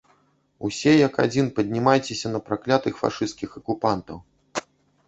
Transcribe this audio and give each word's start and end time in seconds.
Усе, 0.69 0.93
як 1.07 1.19
адзін, 1.25 1.51
паднімайцеся 1.59 2.27
на 2.35 2.39
праклятых 2.49 2.93
фашысцкіх 3.05 3.49
акупантаў! 3.63 4.17